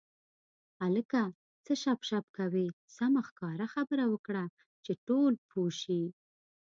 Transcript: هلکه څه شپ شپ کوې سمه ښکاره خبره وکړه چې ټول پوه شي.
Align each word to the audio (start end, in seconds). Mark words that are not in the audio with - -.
هلکه 0.81 1.21
څه 1.65 1.73
شپ 1.81 1.99
شپ 2.09 2.25
کوې 2.37 2.67
سمه 2.97 3.21
ښکاره 3.27 3.67
خبره 3.73 4.05
وکړه 4.09 4.45
چې 4.85 4.91
ټول 5.07 5.33
پوه 5.49 5.71
شي. 5.81 6.03